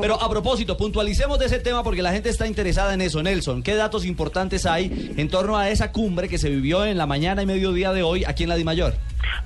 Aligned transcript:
Pero 0.00 0.18
a 0.18 0.30
propósito, 0.30 0.78
puntualicemos 0.78 1.38
de 1.38 1.44
ese 1.44 1.58
tema 1.58 1.82
porque 1.82 2.00
la 2.00 2.10
gente 2.10 2.30
está 2.30 2.46
interesada 2.46 2.94
en 2.94 3.02
eso, 3.02 3.22
Nelson. 3.22 3.62
¿Qué 3.62 3.74
datos 3.74 4.06
importantes 4.06 4.64
hay 4.64 5.12
en 5.18 5.28
torno 5.28 5.58
a 5.58 5.68
esa 5.68 5.92
cumbre 5.92 6.26
que 6.26 6.38
se 6.38 6.48
vivió 6.48 6.86
en 6.86 6.96
la 6.96 7.04
mañana 7.04 7.42
y 7.42 7.46
mediodía 7.46 7.92
de 7.92 8.02
hoy 8.02 8.24
aquí 8.24 8.44
en 8.44 8.48
la 8.48 8.56
Dimayor? 8.56 8.94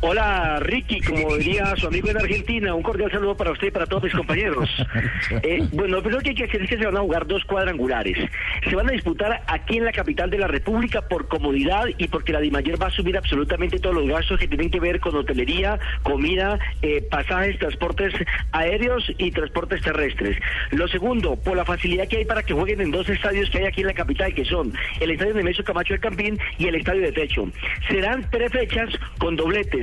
Hola 0.00 0.60
Ricky, 0.60 1.00
como 1.00 1.36
diría 1.36 1.74
su 1.76 1.86
amigo 1.86 2.08
en 2.08 2.18
Argentina, 2.18 2.74
un 2.74 2.82
cordial 2.82 3.10
saludo 3.10 3.36
para 3.36 3.52
usted 3.52 3.68
y 3.68 3.70
para 3.70 3.86
todos 3.86 4.04
mis 4.04 4.14
compañeros. 4.14 4.68
Eh, 5.42 5.66
bueno, 5.72 5.96
lo 5.96 6.02
primero 6.02 6.22
que 6.22 6.30
hay 6.30 6.34
que 6.34 6.44
hacer 6.44 6.62
es 6.62 6.70
que 6.70 6.78
se 6.78 6.84
van 6.84 6.96
a 6.96 7.00
jugar 7.00 7.26
dos 7.26 7.44
cuadrangulares. 7.44 8.18
Se 8.68 8.74
van 8.74 8.88
a 8.88 8.92
disputar 8.92 9.42
aquí 9.46 9.76
en 9.76 9.84
la 9.84 9.92
capital 9.92 10.30
de 10.30 10.38
la 10.38 10.46
República 10.46 11.02
por 11.02 11.28
comodidad 11.28 11.84
y 11.96 12.08
porque 12.08 12.32
la 12.32 12.40
Dimayor 12.40 12.80
va 12.80 12.86
a 12.86 12.88
asumir 12.88 13.16
absolutamente 13.16 13.78
todos 13.78 13.94
los 13.94 14.08
gastos 14.08 14.38
que 14.38 14.48
tienen 14.48 14.70
que 14.70 14.80
ver 14.80 15.00
con 15.00 15.14
hotelería, 15.14 15.78
comida, 16.02 16.58
eh, 16.82 17.06
pasajes, 17.10 17.58
transportes 17.58 18.14
aéreos 18.52 19.12
y 19.18 19.30
transportes 19.30 19.82
terrestres. 19.82 20.38
Lo 20.70 20.88
segundo, 20.88 21.36
por 21.36 21.56
la 21.56 21.64
facilidad 21.64 22.08
que 22.08 22.18
hay 22.18 22.24
para 22.24 22.42
que 22.42 22.54
jueguen 22.54 22.80
en 22.80 22.90
dos 22.90 23.08
estadios 23.08 23.50
que 23.50 23.58
hay 23.58 23.66
aquí 23.66 23.82
en 23.82 23.88
la 23.88 23.94
capital, 23.94 24.34
que 24.34 24.44
son 24.44 24.72
el 25.00 25.10
estadio 25.10 25.34
de 25.34 25.42
Meso 25.42 25.62
Camacho 25.62 25.94
del 25.94 26.00
Campín 26.00 26.38
y 26.58 26.66
el 26.66 26.74
estadio 26.74 27.02
de 27.02 27.12
Techo. 27.12 27.48
Serán 27.88 28.26
tres 28.30 28.50
fechas 28.52 28.90
con 29.18 29.36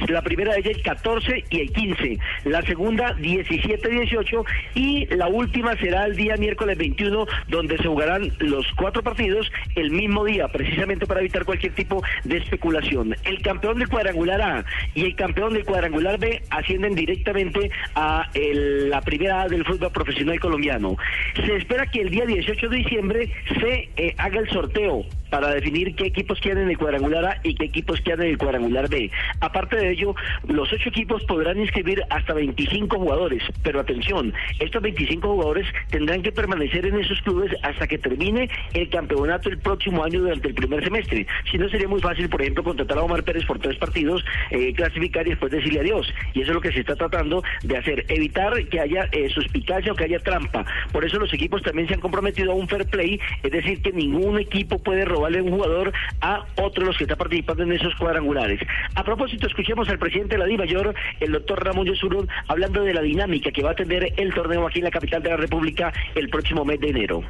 La 0.07 0.21
primera 0.21 0.53
de 0.53 0.59
ellas 0.59 0.75
el 0.75 0.81
14 0.81 1.43
y 1.49 1.59
el 1.59 1.71
15. 1.71 2.19
La 2.45 2.61
segunda 2.63 3.13
17 3.13 3.89
y 3.89 3.95
18 3.95 4.45
y 4.75 5.05
la 5.15 5.27
última 5.27 5.75
será 5.77 6.05
el 6.05 6.15
día 6.15 6.35
miércoles 6.37 6.77
21 6.77 7.25
donde 7.47 7.77
se 7.77 7.87
jugarán 7.87 8.31
los 8.39 8.65
cuatro 8.75 9.03
partidos 9.03 9.51
el 9.75 9.91
mismo 9.91 10.25
día, 10.25 10.47
precisamente 10.47 11.05
para 11.05 11.21
evitar 11.21 11.45
cualquier 11.45 11.73
tipo 11.73 12.03
de 12.23 12.37
especulación. 12.37 13.15
El 13.23 13.41
campeón 13.41 13.79
del 13.79 13.89
cuadrangular 13.89 14.41
A 14.41 14.65
y 14.93 15.05
el 15.05 15.15
campeón 15.15 15.53
del 15.53 15.65
cuadrangular 15.65 16.19
B 16.19 16.41
ascienden 16.49 16.95
directamente 16.95 17.71
a 17.95 18.29
la 18.33 19.01
primera 19.01 19.41
A 19.41 19.47
del 19.47 19.65
fútbol 19.65 19.91
profesional 19.91 20.39
colombiano. 20.39 20.97
Se 21.35 21.55
espera 21.55 21.85
que 21.87 22.01
el 22.01 22.09
día 22.09 22.25
18 22.25 22.69
de 22.69 22.77
diciembre 22.77 23.31
se 23.59 23.89
eh, 23.97 24.15
haga 24.17 24.39
el 24.39 24.49
sorteo 24.49 25.05
para 25.35 25.49
definir 25.49 25.93
qué 25.97 26.05
equipos 26.05 26.39
quedan 26.39 26.59
en 26.59 26.69
el 26.69 26.77
cuadrangular 26.77 27.25
A 27.25 27.41
y 27.43 27.55
qué 27.55 27.65
equipos 27.65 27.99
quedan 27.99 28.21
en 28.21 28.29
el 28.29 28.37
cuadrangular 28.37 28.87
B. 28.87 29.11
Aparte 29.41 29.75
de 29.75 29.91
ello, 29.91 30.15
los 30.47 30.71
ocho 30.71 30.87
equipos 30.87 31.25
podrán 31.25 31.59
inscribir 31.59 32.01
hasta 32.09 32.33
25 32.33 32.97
jugadores, 32.97 33.43
pero 33.61 33.81
atención, 33.81 34.33
estos 34.59 34.81
25 34.81 35.27
jugadores 35.27 35.67
tendrán 35.89 36.21
que 36.21 36.31
permanecer 36.31 36.85
en 36.85 37.01
esos 37.01 37.19
clubes 37.23 37.51
hasta 37.63 37.85
que 37.85 37.97
termine 37.97 38.49
el 38.73 38.87
campeonato 38.87 39.49
el 39.49 39.57
próximo 39.57 40.05
año 40.05 40.21
durante 40.21 40.47
el 40.47 40.53
primer 40.53 40.81
semestre. 40.81 41.27
Si 41.51 41.57
no, 41.57 41.67
sería 41.67 41.89
muy 41.89 41.99
fácil, 41.99 42.29
por 42.29 42.41
ejemplo, 42.41 42.63
contratar 42.63 42.97
a 42.97 43.03
Omar 43.03 43.23
Pérez 43.23 43.43
por 43.45 43.59
tres 43.59 43.75
partidos, 43.75 44.23
eh, 44.51 44.73
clasificar 44.73 45.27
y 45.27 45.31
después 45.31 45.51
decirle 45.51 45.81
adiós. 45.81 46.07
Y 46.33 46.43
eso 46.43 46.51
es 46.51 46.55
lo 46.55 46.61
que 46.61 46.71
se 46.71 46.79
está 46.79 46.95
tratando 46.95 47.43
de 47.61 47.75
hacer, 47.75 48.05
evitar 48.07 48.53
que 48.69 48.79
haya 48.79 49.09
eh, 49.11 49.27
suspicacia 49.31 49.91
o 49.91 49.95
que 49.95 50.05
haya 50.05 50.19
trampa. 50.19 50.65
Por 50.93 51.03
eso 51.03 51.19
los 51.19 51.33
equipos 51.33 51.61
también 51.61 51.89
se 51.89 51.95
han 51.95 51.99
comprometido 51.99 52.53
a 52.53 52.55
un 52.55 52.69
fair 52.69 52.85
play, 52.85 53.19
es 53.43 53.51
decir, 53.51 53.81
que 53.81 53.91
ningún 53.91 54.39
equipo 54.39 54.79
puede 54.79 55.03
robarle 55.25 55.41
un 55.41 55.51
jugador 55.51 55.93
a 56.21 56.45
otro 56.61 56.83
de 56.83 56.87
los 56.87 56.97
que 56.97 57.03
está 57.05 57.15
participando 57.15 57.63
en 57.63 57.71
esos 57.71 57.95
cuadrangulares. 57.95 58.59
A 58.95 59.03
propósito, 59.03 59.47
escuchemos 59.47 59.89
al 59.89 59.99
presidente 59.99 60.35
de 60.35 60.39
la 60.39 60.45
DIMAYOR, 60.45 60.93
el 61.19 61.31
doctor 61.31 61.63
Ramón 61.63 61.87
Yesurún, 61.87 62.27
hablando 62.47 62.83
de 62.83 62.93
la 62.93 63.01
dinámica 63.01 63.51
que 63.51 63.63
va 63.63 63.71
a 63.71 63.75
tener 63.75 64.13
el 64.17 64.33
torneo 64.33 64.67
aquí 64.67 64.79
en 64.79 64.85
la 64.85 64.91
capital 64.91 65.23
de 65.23 65.29
la 65.29 65.37
República 65.37 65.91
el 66.15 66.29
próximo 66.29 66.63
mes 66.65 66.79
de 66.79 66.89
enero. 66.89 67.23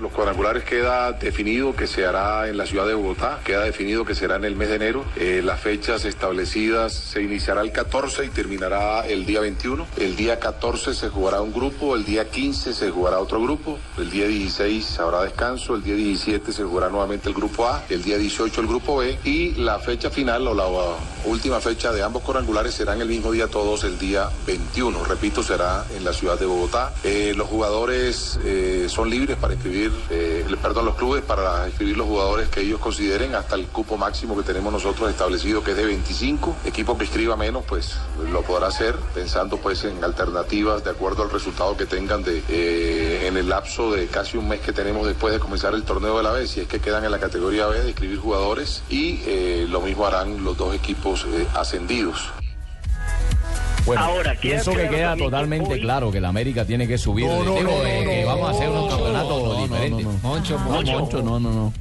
Los 0.00 0.12
cuadrangulares 0.12 0.64
queda 0.64 1.12
definido 1.12 1.76
que 1.76 1.86
se 1.86 2.06
hará 2.06 2.48
en 2.48 2.56
la 2.56 2.64
ciudad 2.64 2.86
de 2.86 2.94
Bogotá, 2.94 3.40
queda 3.44 3.64
definido 3.64 4.06
que 4.06 4.14
será 4.14 4.36
en 4.36 4.44
el 4.44 4.56
mes 4.56 4.70
de 4.70 4.76
enero. 4.76 5.04
Eh, 5.16 5.42
las 5.44 5.60
fechas 5.60 6.06
establecidas 6.06 6.94
se 6.94 7.22
iniciará 7.22 7.60
el 7.60 7.70
14 7.70 8.24
y 8.24 8.30
terminará 8.30 9.06
el 9.06 9.26
día 9.26 9.40
21. 9.40 9.86
El 9.98 10.16
día 10.16 10.40
14 10.40 10.94
se 10.94 11.10
jugará 11.10 11.42
un 11.42 11.52
grupo, 11.52 11.96
el 11.96 12.06
día 12.06 12.30
15 12.30 12.72
se 12.72 12.90
jugará 12.90 13.18
otro 13.18 13.42
grupo, 13.42 13.78
el 13.98 14.10
día 14.10 14.26
16 14.26 15.00
habrá 15.00 15.22
descanso, 15.22 15.74
el 15.74 15.82
día 15.82 15.96
17 15.96 16.50
se 16.50 16.64
jugará 16.64 16.88
nuevamente 16.88 17.28
el 17.28 17.34
grupo 17.34 17.66
A, 17.66 17.84
el 17.90 18.02
día 18.02 18.16
18 18.16 18.58
el 18.62 18.66
grupo 18.66 18.96
B 18.96 19.18
y 19.24 19.52
la 19.56 19.80
fecha 19.80 20.08
final 20.08 20.48
o 20.48 20.54
la 20.54 20.66
última 21.26 21.60
fecha 21.60 21.92
de 21.92 22.02
ambos 22.02 22.22
cuadrangulares 22.22 22.72
serán 22.72 23.02
el 23.02 23.08
mismo 23.08 23.32
día 23.32 23.48
todos 23.48 23.84
el 23.84 23.98
día 23.98 24.30
21. 24.46 25.04
Repito, 25.04 25.42
será 25.42 25.84
en 25.94 26.04
la 26.04 26.14
ciudad 26.14 26.38
de 26.38 26.46
Bogotá. 26.46 26.94
Eh, 27.04 27.34
los 27.36 27.48
jugadores 27.48 28.40
eh, 28.44 28.86
son 28.88 29.10
libres 29.10 29.36
para 29.36 29.52
inscribir, 29.90 30.54
eh, 30.54 30.58
perdón, 30.60 30.86
los 30.86 30.94
clubes 30.96 31.22
para 31.22 31.66
inscribir 31.66 31.96
los 31.96 32.06
jugadores 32.06 32.48
que 32.48 32.60
ellos 32.60 32.80
consideren 32.80 33.34
hasta 33.34 33.56
el 33.56 33.66
cupo 33.66 33.96
máximo 33.96 34.36
que 34.36 34.42
tenemos 34.42 34.72
nosotros 34.72 35.10
establecido 35.10 35.62
que 35.62 35.72
es 35.72 35.76
de 35.76 35.86
25. 35.86 36.56
Equipo 36.64 36.96
que 36.96 37.04
escriba 37.04 37.36
menos, 37.36 37.64
pues 37.66 37.96
lo 38.30 38.42
podrá 38.42 38.68
hacer 38.68 38.96
pensando 39.14 39.56
pues 39.58 39.84
en 39.84 40.02
alternativas 40.02 40.84
de 40.84 40.90
acuerdo 40.90 41.22
al 41.22 41.30
resultado 41.30 41.76
que 41.76 41.86
tengan 41.86 42.22
de 42.22 42.42
eh, 42.48 43.26
en 43.26 43.36
el 43.36 43.48
lapso 43.48 43.92
de 43.92 44.06
casi 44.06 44.36
un 44.36 44.48
mes 44.48 44.60
que 44.60 44.72
tenemos 44.72 45.06
después 45.06 45.32
de 45.32 45.40
comenzar 45.40 45.74
el 45.74 45.84
torneo 45.84 46.16
de 46.16 46.22
la 46.22 46.32
B, 46.32 46.46
si 46.46 46.60
es 46.60 46.68
que 46.68 46.80
quedan 46.80 47.04
en 47.04 47.10
la 47.10 47.18
categoría 47.18 47.66
B 47.66 47.80
de 47.80 47.88
inscribir 47.88 48.18
jugadores 48.18 48.82
y 48.88 49.20
eh, 49.26 49.66
lo 49.68 49.80
mismo 49.80 50.06
harán 50.06 50.44
los 50.44 50.56
dos 50.56 50.74
equipos 50.74 51.26
eh, 51.26 51.46
ascendidos. 51.54 52.30
Bueno, 53.86 54.02
Ahora, 54.04 54.34
pienso 54.40 54.72
que 54.72 54.88
queda 54.88 55.16
totalmente 55.16 55.72
hoy- 55.74 55.80
claro 55.80 56.10
que 56.12 56.20
la 56.20 56.28
América 56.28 56.64
tiene 56.64 56.86
que 56.86 56.98
subir. 56.98 57.26
No, 57.26 57.42
no, 57.42 57.54
Digo, 57.56 57.70
no, 57.70 57.86
eh, 57.86 58.02
no, 58.04 58.10
que 58.10 58.20
no, 58.22 58.26
vamos 58.28 58.48
a 58.48 58.50
hacer 58.52 58.68
no, 58.68 58.72
unos 58.72 58.84
no, 58.84 58.90
campeonatos 58.96 59.62
diferentes. 59.62 60.06
no, 60.06 60.12
no. 60.12 60.18
Moncho, 60.22 60.58
Moncho. 60.58 60.92
Moncho, 60.92 61.22
no, 61.22 61.40
no, 61.40 61.50
no. 61.52 61.72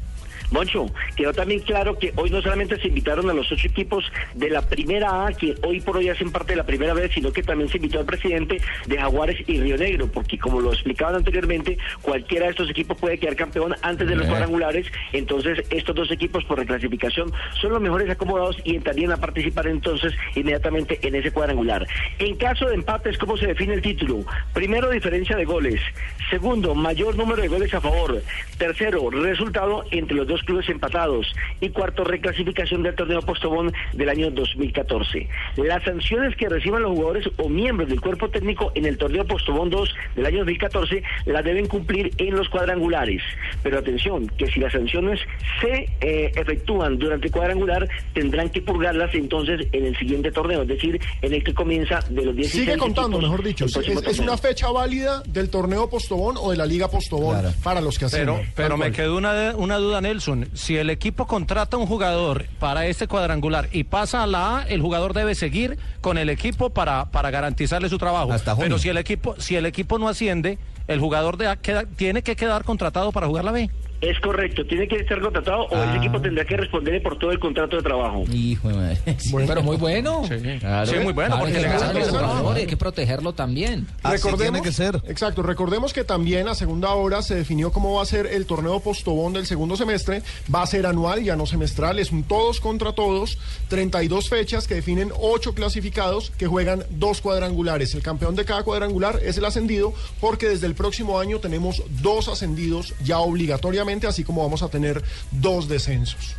Moncho, 0.52 0.88
quedó 1.16 1.34
también 1.34 1.60
claro 1.62 1.98
que 1.98 2.12
hoy 2.16 2.30
no 2.30 2.42
solamente 2.42 2.80
se 2.80 2.88
invitaron 2.88 3.30
a 3.30 3.34
los 3.34 3.52
ocho 3.52 3.68
equipos 3.68 4.12
de 4.34 4.50
la 4.50 4.62
primera 4.62 5.28
A, 5.28 5.34
que 5.34 5.56
hoy 5.64 5.80
por 5.82 5.98
hoy 5.98 6.10
hacen 6.10 6.32
parte 6.32 6.54
de 6.54 6.58
la 6.58 6.66
primera 6.66 6.94
vez, 6.94 7.12
sino 7.14 7.32
que 7.32 7.44
también 7.44 7.70
se 7.70 7.78
invitó 7.78 8.00
al 8.00 8.06
presidente 8.06 8.62
de 8.88 8.98
Jaguares 8.98 9.38
y 9.48 9.60
Río 9.60 9.78
Negro, 9.78 10.08
porque 10.08 10.38
como 10.38 10.60
lo 10.60 10.74
explicaban 10.74 11.16
anteriormente, 11.16 11.78
cualquiera 12.02 12.46
de 12.46 12.52
estos 12.52 12.70
equipos 12.70 12.98
puede 12.98 13.18
quedar 13.18 13.36
campeón 13.36 13.76
antes 13.82 14.08
de 14.08 14.16
los 14.16 14.28
cuadrangulares, 14.28 14.88
entonces 15.14 15.64
estos 15.70 15.96
dos 15.96 16.12
equipos 16.12 16.44
por 16.46 16.58
reclasificación 16.58 17.31
son 17.62 17.72
los 17.72 17.81
mejores 17.81 18.10
acomodados 18.10 18.58
y 18.64 18.76
entrarían 18.76 19.12
a 19.12 19.18
participar 19.18 19.68
entonces 19.68 20.14
inmediatamente 20.36 21.00
en 21.08 21.16
ese 21.16 21.31
cuadrangular. 21.31 21.88
En 22.18 22.36
caso 22.36 22.68
de 22.68 22.76
empates, 22.76 23.18
¿cómo 23.18 23.38
se 23.38 23.48
define 23.48 23.76
el 23.76 23.81
título? 23.81 24.26
Primero, 24.54 24.90
diferencia 24.90 25.36
de 25.36 25.46
goles. 25.46 25.81
Segundo, 26.30 26.76
mayor 26.76 27.16
número 27.16 27.42
de 27.42 27.48
goles 27.48 27.74
a 27.74 27.81
favor. 27.81 28.22
Tercero, 28.58 29.10
resultado 29.10 29.84
entre 29.92 30.16
los 30.16 30.28
dos 30.28 30.38
clubes 30.44 30.69
empatados. 30.69 31.33
Y 31.61 31.69
cuarto, 31.69 32.03
reclasificación 32.03 32.83
del 32.83 32.95
torneo 32.95 33.22
Postobón 33.22 33.72
del 33.94 34.09
año 34.09 34.31
2014. 34.31 35.27
Las 35.57 35.83
sanciones 35.83 36.35
que 36.35 36.50
reciban 36.50 36.81
los 36.83 36.91
jugadores 36.91 37.27
o 37.38 37.50
miembros 37.50 37.89
del 37.89 38.01
cuerpo 38.01 38.29
técnico 38.29 38.72
en 38.75 38.85
el 38.85 38.97
torneo 38.97 39.25
Postobón 39.25 39.69
2 39.69 39.95
del 40.16 40.25
año 40.25 40.38
2014 40.39 41.03
las 41.25 41.44
deben 41.44 41.67
cumplir 41.67 42.11
en 42.17 42.35
los 42.35 42.50
cuadrangulares. 42.50 43.22
Pero 43.63 43.79
atención, 43.79 44.27
que 44.38 44.47
si 44.47 44.59
las 44.59 44.72
sanciones 44.73 45.19
se 45.61 45.85
eh, 46.01 46.31
efectúan 46.35 46.97
durante 46.97 47.27
el 47.27 47.31
cuadrangular, 47.33 47.88
tendrán 48.13 48.50
que 48.50 48.61
purgarlas 48.61 49.13
entonces 49.13 49.67
en 49.71 49.85
el 49.85 49.97
siguiente 49.97 50.31
torneo, 50.31 50.61
es 50.63 50.67
decir, 50.67 51.00
en 51.21 51.33
el 51.33 51.44
que 51.44 51.53
comienza 51.53 52.00
de 52.09 52.25
los 52.25 52.35
16 52.35 52.66
Sigue 52.66 52.77
contando, 52.77 53.17
equipos 53.17 53.23
mejor 53.31 53.44
dicho. 53.44 53.66
el 53.66 53.97
Es, 53.97 54.07
es 54.07 54.19
una 54.19 54.38
fecha 54.38 54.71
válida 54.71 55.23
del 55.27 55.50
torneo 55.50 55.89
Postobón 55.89 56.35
o 56.38 56.51
de 56.51 56.57
la 56.57 56.66
Liga 56.66 56.89
Postobón 56.89 57.39
Claro. 57.39 57.56
para 57.63 57.81
los 57.81 57.97
que 58.00 58.06
hacen. 58.06 58.19
Pero, 58.21 58.39
pero 58.56 58.77
me 58.77 58.91
quedó 58.91 59.17
una, 59.17 59.56
una 59.56 59.77
duda, 59.77 60.01
Nelson. 60.01 60.28
Si 60.53 60.78
el 60.78 60.90
equipo 60.90 61.28
contrata 61.28 61.78
un 61.78 61.85
jugador 61.88 62.45
para 62.59 62.85
este 62.88 63.07
cuadrangular 63.07 63.69
y 63.72 63.84
pasa 63.84 64.23
a 64.23 64.28
la 64.28 64.57
A, 64.59 64.63
el 64.63 64.81
jugador 64.81 65.13
debe 65.13 65.35
seguir 65.35 65.78
con 66.01 66.17
el 66.17 66.29
equipo 66.29 66.69
para, 66.69 67.06
para 67.12 67.31
garantizarle 67.31 67.90
su 67.90 67.97
trabajo. 67.97 68.31
Hasta. 68.31 68.56
Pero 68.57 68.78
si 68.79 68.89
el 68.89 68.97
equipo, 68.97 69.35
si 69.39 69.56
el 69.56 69.66
equipo 69.66 69.97
no 70.00 70.07
asciende, 70.07 70.57
el 70.88 71.00
jugador 71.00 71.38
de 71.38 71.47
A 71.47 71.56
queda- 71.57 71.85
tiene 71.85 72.22
que 72.23 72.35
quedar 72.35 72.63
contratado 72.63 73.12
para 73.12 73.28
jugar 73.28 73.45
la 73.45 73.51
B. 73.51 73.69
Es 74.02 74.18
correcto, 74.22 74.66
tiene 74.66 74.88
que 74.88 74.96
estar 74.96 75.20
contratado 75.20 75.64
o 75.66 75.76
Ah. 75.76 75.88
ese 75.90 75.98
equipo 75.98 76.22
tendrá 76.22 76.46
que 76.46 76.56
responderle 76.56 77.02
por 77.02 77.18
todo 77.20 77.32
el 77.32 77.40
contrato 77.40 77.76
de 77.76 77.84
trabajo. 77.84 78.24
Hijo 78.34 78.70
de 78.70 78.76
madre. 78.76 78.98
Pero 79.46 79.62
muy 79.62 79.76
bueno. 79.76 80.22
Claro. 80.60 80.86
Sí, 80.92 80.98
muy 81.04 81.12
bueno, 81.12 81.36
Claro, 81.36 81.40
porque 81.40 81.58
hay, 81.58 81.64
le 81.64 81.70
que 81.70 81.74
los 82.00 82.56
hay 82.56 82.66
que 82.66 82.78
protegerlo 82.78 83.34
también. 83.34 83.88
recordemos, 84.04 84.62
Exacto, 85.10 85.44
recordemos 85.44 85.92
que 85.92 86.06
también 86.06 86.48
a 86.48 86.56
segunda 86.56 86.92
hora 86.94 87.22
se 87.22 87.36
definió 87.36 87.74
cómo 87.74 87.96
va 87.96 88.04
a 88.04 88.06
ser 88.06 88.28
el 88.28 88.46
torneo 88.46 88.80
Postobón 88.80 89.34
del 89.34 89.46
segundo 89.46 89.75
semestre. 89.75 90.22
Va 90.54 90.62
a 90.62 90.68
ser 90.68 90.86
anual, 90.86 91.22
ya 91.22 91.36
no 91.36 91.45
semestral, 91.45 92.00
es 92.00 92.12
un 92.12 92.24
todos 92.24 92.62
contra 92.62 92.94
todos. 92.94 93.38
32 93.68 94.30
fechas 94.30 94.66
que 94.68 94.75
definen 94.75 95.12
8 95.19 95.54
clasificados 95.54 96.31
que 96.38 96.48
juegan 96.48 96.86
dos 96.92 97.19
cuadrangulares. 97.19 97.94
El 97.95 98.02
campeón 98.02 98.36
de 98.36 98.45
cada 98.45 98.63
cuadrangular 98.63 99.19
es 99.24 99.38
el 99.38 99.44
ascendido 99.44 99.94
porque 100.22 100.48
desde 100.48 100.68
el 100.68 100.74
próximo 100.75 101.19
año 101.19 101.40
tenemos 101.40 101.84
dos 102.02 102.30
ascendidos 102.30 102.94
ya 103.04 103.19
obligatoriamente. 103.19 103.88
Así 104.07 104.24
como 104.24 104.44
vamos 104.44 104.62
a 104.62 104.69
tener 104.69 105.01
dos 105.31 105.68
descensos. 105.68 106.36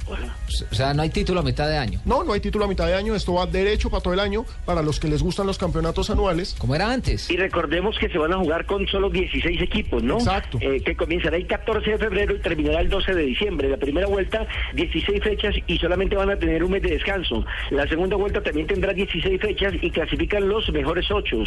O 0.71 0.75
sea, 0.75 0.95
no 0.95 1.03
hay 1.03 1.11
título 1.11 1.41
a 1.41 1.43
mitad 1.43 1.69
de 1.69 1.77
año. 1.77 2.01
No, 2.05 2.23
no 2.23 2.33
hay 2.33 2.41
título 2.41 2.65
a 2.65 2.69
mitad 2.69 2.87
de 2.87 2.95
año, 2.95 3.15
esto 3.15 3.35
va 3.35 3.47
derecho 3.47 3.91
para 3.91 4.03
todo 4.03 4.15
el 4.15 4.21
año, 4.21 4.45
para 4.65 4.83
los 4.83 5.01
que 5.01 5.09
les 5.09 5.23
gustan 5.23 5.47
los 5.47 5.59
campeonatos 5.59 6.11
anuales. 6.11 6.55
Como 6.59 6.75
era 6.75 6.93
antes. 6.93 7.29
Y 7.31 7.37
recordemos 7.37 7.99
que 7.99 8.09
se 8.09 8.19
van 8.19 8.33
a 8.33 8.37
jugar 8.37 8.67
con 8.67 8.87
solo 8.87 9.11
16 9.11 9.61
equipos, 9.61 10.03
¿no? 10.03 10.19
Exacto. 10.19 10.59
Eh, 10.61 10.81
que 10.85 10.95
comenzará 10.97 11.37
el 11.37 11.47
14 11.47 11.91
de 11.91 11.99
febrero 11.99 12.37
y 12.37 12.39
terminará 12.39 12.81
el 12.81 12.89
12 12.89 13.15
de 13.15 13.23
diciembre. 13.23 13.69
La 13.69 13.77
primera 13.77 14.07
vuelta, 14.07 14.47
16 14.75 15.23
fechas 15.23 15.55
y 15.67 15.79
solamente 15.79 16.17
van 16.17 16.31
a 16.31 16.37
tener 16.37 16.63
un 16.63 16.71
mes 16.71 16.83
de 16.83 16.91
descanso. 16.91 17.45
La 17.71 17.87
segunda 17.89 18.17
vuelta 18.17 18.43
también 18.43 18.67
tendrá 18.67 18.93
16 18.93 19.41
fechas 19.41 19.75
y 19.81 19.91
clasifican 19.91 20.49
los 20.49 20.71
mejores 20.71 21.11
ocho. 21.11 21.39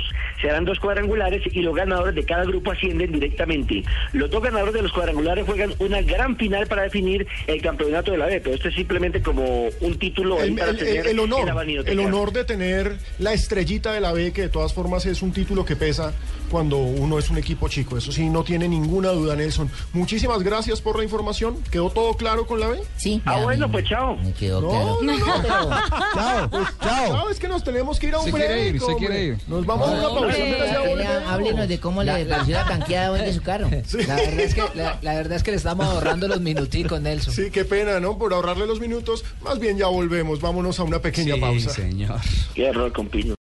Se 0.41 0.49
harán 0.49 0.65
dos 0.65 0.79
cuadrangulares 0.79 1.43
y 1.51 1.61
los 1.61 1.75
ganadores 1.75 2.15
de 2.15 2.23
cada 2.25 2.43
grupo 2.43 2.71
ascienden 2.71 3.11
directamente. 3.11 3.83
Los 4.13 4.29
dos 4.29 4.41
ganadores 4.41 4.73
de 4.73 4.81
los 4.81 4.91
cuadrangulares 4.91 5.45
juegan 5.45 5.73
una 5.79 5.92
gran 6.01 6.35
final 6.37 6.67
para 6.67 6.83
definir 6.83 7.25
el 7.47 7.61
campeonato 7.61 8.11
de 8.11 8.17
la 8.17 8.25
B, 8.25 8.41
pero 8.41 8.55
esto 8.55 8.67
es 8.69 8.75
simplemente 8.75 9.21
como 9.21 9.67
un 9.81 9.99
título 9.99 10.41
El, 10.41 10.55
para 10.55 10.71
el- 10.71 10.77
tener 10.77 11.07
el- 11.07 11.15
la 11.17 11.21
honor, 11.23 11.65
el 11.85 11.99
honor 11.99 12.31
de 12.33 12.43
tener 12.43 12.97
la 13.19 13.33
estrellita 13.33 13.93
de 13.93 14.01
la 14.01 14.11
B, 14.13 14.31
que 14.33 14.43
de 14.43 14.49
todas 14.49 14.73
formas 14.73 15.05
es 15.05 15.21
un 15.21 15.31
título 15.31 15.65
que 15.65 15.75
pesa 15.75 16.13
cuando 16.49 16.77
uno 16.77 17.17
es 17.17 17.29
un 17.29 17.37
equipo 17.37 17.67
chico. 17.67 17.97
Eso 17.97 18.11
sí, 18.11 18.29
no 18.29 18.43
tiene 18.43 18.67
ninguna 18.67 19.09
duda, 19.09 19.35
Nelson. 19.35 19.69
Muchísimas 19.93 20.43
gracias 20.43 20.81
por 20.81 20.97
la 20.97 21.03
información. 21.03 21.57
¿Quedó 21.71 21.89
todo 21.89 22.13
claro 22.15 22.45
con 22.45 22.59
la 22.59 22.67
B? 22.67 22.79
Sí. 22.97 23.21
Ah, 23.25 23.39
bueno, 23.41 23.71
pues 23.71 23.85
chao. 23.85 24.15
Me 24.17 24.31
quedó 24.33 24.61
No, 24.61 24.69
claro. 24.69 24.97
no, 25.01 25.17
no, 25.17 25.41
pero- 25.41 25.69
Chao, 26.13 26.49
chao. 26.83 27.29
Es 27.29 27.39
que 27.39 27.47
nos 27.47 27.63
tenemos 27.63 27.99
que 27.99 28.07
ir 28.07 28.13
a 28.13 28.19
un 28.19 28.25
Se 28.25 28.31
break. 28.31 28.47
quiere 28.47 28.67
ir, 28.69 28.79
se 28.81 28.95
quiere 28.97 29.23
ir. 29.23 29.37
Nos 29.47 29.65
vamos 29.65 29.87
a 29.89 29.91
una 29.93 30.07
Hombre, 30.09 30.55
pausa. 30.57 31.33
Háblenos 31.33 31.67
de 31.67 31.79
cómo 31.79 32.03
le 32.03 32.25
pareció 32.25 32.55
la 32.55 32.65
tanqueada 32.65 33.11
hoy 33.11 33.19
de 33.21 33.33
su 33.33 33.41
carro. 33.41 33.69
La 34.07 34.15
verdad, 34.15 34.39
es 34.39 34.53
que, 34.55 34.63
la, 34.75 34.99
la 35.01 35.13
verdad 35.15 35.37
es 35.37 35.43
que 35.43 35.51
le 35.51 35.57
estamos 35.57 35.82
ahorrando 35.85 36.27
los 36.27 36.41
minuticos, 36.41 36.99
Nelson. 37.01 37.33
Sí, 37.33 37.49
qué 37.51 37.65
pena, 37.65 37.99
¿no? 37.99 38.17
Por 38.17 38.33
ahorrarle 38.33 38.65
los 38.65 38.79
minutos. 38.79 39.23
Más 39.43 39.59
bien 39.59 39.77
ya 39.77 39.87
volvemos. 39.87 40.41
Vámonos 40.41 40.79
a 40.79 40.83
una 40.83 40.99
pequeña 40.99 41.35
Sí, 41.35 41.41
pausa. 41.41 41.69
señor. 41.71 42.19
Qué 42.53 42.65
error 42.67 42.91
con 42.91 43.07
Pino. 43.07 43.31